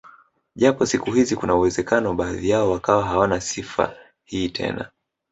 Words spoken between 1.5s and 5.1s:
uwezekano baadhi yao wakawa hawana sifa hii tena